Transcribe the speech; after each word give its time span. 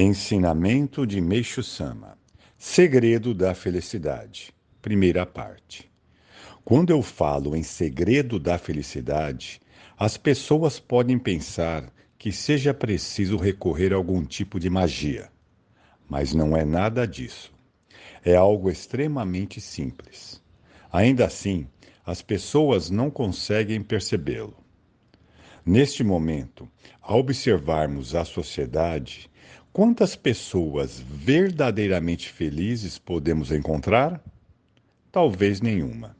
Ensinamento 0.00 1.04
de 1.04 1.20
Meixo 1.20 1.60
Sama 1.60 2.16
Segredo 2.56 3.34
da 3.34 3.52
Felicidade 3.52 4.54
Primeira 4.80 5.26
parte 5.26 5.90
Quando 6.64 6.90
eu 6.90 7.02
falo 7.02 7.56
em 7.56 7.64
segredo 7.64 8.38
da 8.38 8.58
felicidade, 8.58 9.60
as 9.98 10.16
pessoas 10.16 10.78
podem 10.78 11.18
pensar 11.18 11.92
que 12.16 12.30
seja 12.30 12.72
preciso 12.72 13.36
recorrer 13.36 13.92
a 13.92 13.96
algum 13.96 14.24
tipo 14.24 14.60
de 14.60 14.70
magia. 14.70 15.32
Mas 16.08 16.32
não 16.32 16.56
é 16.56 16.64
nada 16.64 17.04
disso. 17.04 17.52
É 18.24 18.36
algo 18.36 18.70
extremamente 18.70 19.60
simples. 19.60 20.40
Ainda 20.92 21.26
assim, 21.26 21.66
as 22.06 22.22
pessoas 22.22 22.88
não 22.88 23.10
conseguem 23.10 23.82
percebê-lo. 23.82 24.56
Neste 25.66 26.04
momento, 26.04 26.70
ao 27.02 27.18
observarmos 27.18 28.14
a 28.14 28.24
sociedade, 28.24 29.28
Quantas 29.72 30.16
pessoas 30.16 30.98
verdadeiramente 30.98 32.28
felizes 32.30 32.98
podemos 32.98 33.52
encontrar? 33.52 34.20
Talvez 35.12 35.60
nenhuma. 35.60 36.16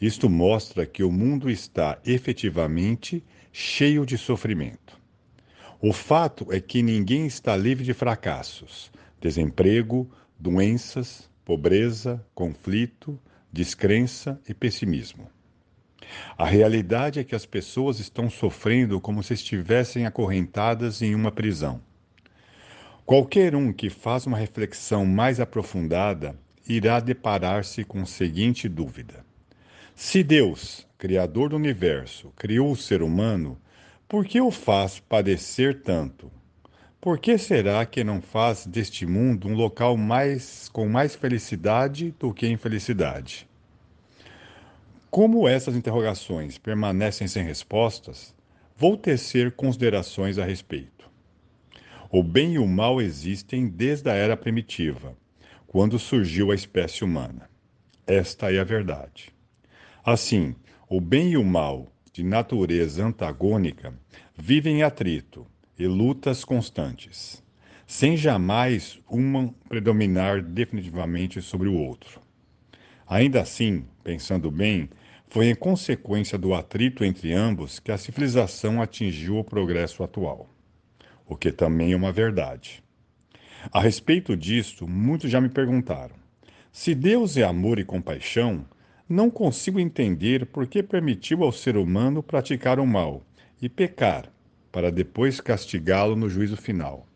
Isto 0.00 0.30
mostra 0.30 0.86
que 0.86 1.02
o 1.02 1.12
mundo 1.12 1.50
está 1.50 1.98
efetivamente 2.04 3.22
cheio 3.52 4.06
de 4.06 4.16
sofrimento. 4.16 4.98
O 5.80 5.92
fato 5.92 6.50
é 6.50 6.60
que 6.60 6.82
ninguém 6.82 7.26
está 7.26 7.56
livre 7.56 7.84
de 7.84 7.92
fracassos, 7.92 8.90
desemprego, 9.20 10.10
doenças, 10.38 11.28
pobreza, 11.44 12.24
conflito, 12.34 13.20
descrença 13.52 14.40
e 14.48 14.54
pessimismo. 14.54 15.28
A 16.38 16.46
realidade 16.46 17.20
é 17.20 17.24
que 17.24 17.34
as 17.34 17.44
pessoas 17.44 17.98
estão 17.98 18.30
sofrendo 18.30 19.00
como 19.00 19.22
se 19.22 19.34
estivessem 19.34 20.06
acorrentadas 20.06 21.02
em 21.02 21.14
uma 21.14 21.30
prisão. 21.30 21.82
Qualquer 23.06 23.54
um 23.54 23.70
que 23.70 23.90
faz 23.90 24.26
uma 24.26 24.38
reflexão 24.38 25.04
mais 25.04 25.38
aprofundada 25.38 26.34
irá 26.66 27.00
deparar-se 27.00 27.84
com 27.84 28.00
a 28.00 28.06
seguinte 28.06 28.66
dúvida: 28.66 29.22
Se 29.94 30.22
Deus, 30.22 30.86
Criador 30.96 31.50
do 31.50 31.56
universo, 31.56 32.32
criou 32.34 32.72
o 32.72 32.76
ser 32.76 33.02
humano, 33.02 33.60
por 34.08 34.24
que 34.24 34.40
o 34.40 34.50
faz 34.50 35.00
padecer 35.00 35.82
tanto? 35.82 36.32
Por 36.98 37.18
que 37.18 37.36
será 37.36 37.84
que 37.84 38.02
não 38.02 38.22
faz 38.22 38.66
deste 38.66 39.04
mundo 39.04 39.48
um 39.48 39.54
local 39.54 39.98
mais 39.98 40.70
com 40.70 40.88
mais 40.88 41.14
felicidade 41.14 42.14
do 42.18 42.32
que 42.32 42.48
infelicidade? 42.48 43.46
Como 45.10 45.46
essas 45.46 45.76
interrogações 45.76 46.56
permanecem 46.56 47.28
sem 47.28 47.44
respostas, 47.44 48.34
vou 48.74 48.96
tecer 48.96 49.52
considerações 49.52 50.38
a 50.38 50.44
respeito. 50.46 51.12
O 52.10 52.22
bem 52.22 52.54
e 52.54 52.58
o 52.58 52.66
mal 52.66 53.00
existem 53.00 53.66
desde 53.66 54.08
a 54.10 54.14
era 54.14 54.36
primitiva, 54.36 55.16
quando 55.66 55.98
surgiu 55.98 56.50
a 56.50 56.54
espécie 56.54 57.02
humana. 57.02 57.48
Esta 58.06 58.52
é 58.52 58.58
a 58.60 58.64
verdade. 58.64 59.32
Assim, 60.04 60.54
o 60.88 61.00
bem 61.00 61.32
e 61.32 61.36
o 61.36 61.44
mal, 61.44 61.90
de 62.12 62.22
natureza 62.22 63.04
antagônica, 63.04 63.92
vivem 64.36 64.78
em 64.78 64.82
atrito 64.82 65.46
e 65.78 65.86
lutas 65.86 66.44
constantes, 66.44 67.42
sem 67.86 68.16
jamais 68.16 69.00
uma 69.08 69.52
predominar 69.68 70.42
definitivamente 70.42 71.40
sobre 71.40 71.68
o 71.68 71.74
outro. 71.74 72.20
Ainda 73.06 73.40
assim, 73.40 73.86
pensando 74.04 74.50
bem, 74.50 74.88
foi 75.26 75.46
em 75.46 75.54
consequência 75.54 76.38
do 76.38 76.54
atrito 76.54 77.04
entre 77.04 77.32
ambos 77.32 77.80
que 77.80 77.90
a 77.90 77.98
civilização 77.98 78.80
atingiu 78.80 79.38
o 79.38 79.44
progresso 79.44 80.02
atual 80.02 80.54
o 81.26 81.36
que 81.36 81.50
também 81.50 81.92
é 81.92 81.96
uma 81.96 82.12
verdade. 82.12 82.82
A 83.72 83.80
respeito 83.80 84.36
disto, 84.36 84.86
muitos 84.86 85.30
já 85.30 85.40
me 85.40 85.48
perguntaram: 85.48 86.14
se 86.70 86.94
Deus 86.94 87.36
é 87.36 87.42
amor 87.42 87.78
e 87.78 87.84
compaixão, 87.84 88.64
não 89.08 89.30
consigo 89.30 89.80
entender 89.80 90.46
por 90.46 90.66
que 90.66 90.82
permitiu 90.82 91.42
ao 91.42 91.52
ser 91.52 91.76
humano 91.76 92.22
praticar 92.22 92.78
o 92.78 92.86
mal 92.86 93.22
e 93.60 93.68
pecar, 93.68 94.30
para 94.70 94.90
depois 94.90 95.40
castigá-lo 95.40 96.16
no 96.16 96.28
juízo 96.28 96.56
final. 96.56 97.06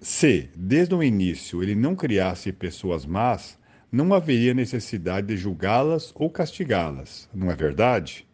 Se, 0.00 0.48
desde 0.54 0.94
o 0.94 1.02
início, 1.02 1.62
ele 1.62 1.74
não 1.74 1.96
criasse 1.96 2.52
pessoas 2.52 3.04
más, 3.04 3.58
não 3.90 4.12
haveria 4.14 4.54
necessidade 4.54 5.28
de 5.28 5.36
julgá-las 5.36 6.12
ou 6.14 6.30
castigá-las, 6.30 7.28
não 7.34 7.50
é 7.50 7.56
verdade? 7.56 8.26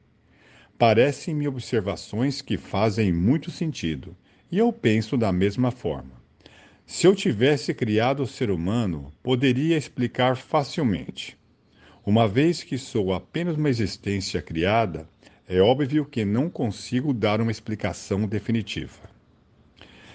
Parecem-me 0.76 1.47
observações 1.47 2.42
que 2.42 2.58
fazem 2.58 3.12
muito 3.12 3.50
sentido 3.50 4.16
e 4.50 4.59
eu 4.59 4.72
penso 4.72 5.16
da 5.16 5.32
mesma 5.32 5.71
forma. 5.71 6.12
Se 6.87 7.06
eu 7.06 7.15
tivesse 7.15 7.72
criado 7.72 8.22
o 8.22 8.27
ser 8.27 8.50
humano, 8.50 9.12
poderia 9.22 9.77
explicar 9.77 10.37
facilmente. 10.37 11.37
Uma 12.05 12.28
vez 12.28 12.62
que 12.62 12.77
sou 12.77 13.15
apenas 13.15 13.56
uma 13.56 13.71
existência 13.71 14.43
criada, 14.43 15.09
é 15.49 15.60
óbvio 15.60 16.05
que 16.05 16.25
não 16.25 16.50
consigo 16.50 17.15
dar 17.15 17.41
uma 17.41 17.50
explicação 17.50 18.27
definitiva. 18.27 19.09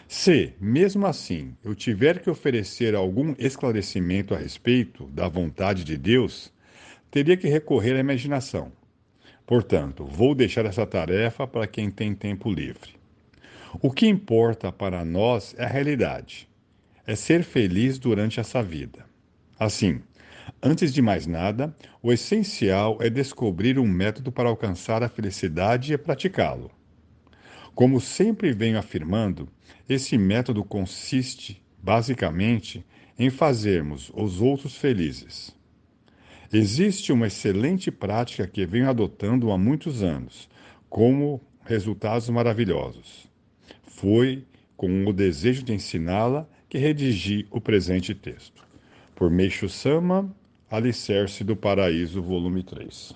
Se, 0.07 0.53
mesmo 0.59 1.05
assim, 1.05 1.55
eu 1.63 1.73
tiver 1.73 2.19
que 2.19 2.29
oferecer 2.29 2.95
algum 2.95 3.33
esclarecimento 3.37 4.33
a 4.33 4.37
respeito 4.37 5.05
da 5.07 5.27
vontade 5.27 5.83
de 5.83 5.97
Deus, 5.97 6.51
teria 7.11 7.37
que 7.37 7.47
recorrer 7.47 7.95
à 7.95 7.99
imaginação. 7.99 8.71
Portanto, 9.45 10.05
vou 10.05 10.35
deixar 10.35 10.65
essa 10.65 10.85
tarefa 10.85 11.47
para 11.47 11.65
quem 11.65 11.89
tem 11.89 12.13
tempo 12.13 12.51
livre. 12.51 12.98
O 13.81 13.91
que 13.91 14.07
importa 14.07 14.71
para 14.71 15.05
nós 15.05 15.53
é 15.55 15.63
a 15.63 15.67
realidade, 15.67 16.49
é 17.05 17.15
ser 17.15 17.43
feliz 17.43 17.99
durante 17.99 18.39
essa 18.39 18.63
vida. 18.63 19.05
Assim, 19.59 20.01
antes 20.61 20.91
de 20.91 21.03
mais 21.03 21.27
nada, 21.27 21.75
o 22.01 22.11
essencial 22.11 22.97
é 22.99 23.11
descobrir 23.11 23.77
um 23.77 23.87
método 23.87 24.31
para 24.31 24.49
alcançar 24.49 25.03
a 25.03 25.09
felicidade 25.09 25.93
e 25.93 25.97
praticá-lo. 25.99 26.71
Como 27.75 28.01
sempre 28.01 28.51
venho 28.51 28.79
afirmando, 28.79 29.47
esse 29.87 30.17
método 30.17 30.63
consiste, 30.63 31.63
basicamente, 31.81 32.83
em 33.19 33.29
fazermos 33.29 34.11
os 34.15 34.41
outros 34.41 34.75
felizes. 34.75 35.55
Existe 36.51 37.11
uma 37.11 37.27
excelente 37.27 37.91
prática 37.91 38.47
que 38.47 38.65
venho 38.65 38.89
adotando 38.89 39.51
há 39.51 39.57
muitos 39.59 40.01
anos, 40.01 40.49
como 40.89 41.39
resultados 41.63 42.27
maravilhosos. 42.29 43.28
Foi 43.99 44.45
com 44.77 45.05
o 45.05 45.11
desejo 45.11 45.61
de 45.61 45.73
ensiná-la 45.73 46.47
que 46.69 46.77
redigi 46.77 47.45
o 47.51 47.59
presente 47.59 48.15
texto. 48.15 48.65
Por 49.13 49.29
Meixo 49.29 49.67
Sama, 49.67 50.33
Alicerce 50.71 51.43
do 51.43 51.53
Paraíso, 51.53 52.21
volume 52.21 52.63
3. 52.63 53.13